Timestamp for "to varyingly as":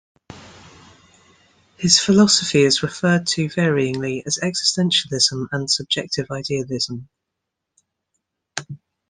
3.27-4.39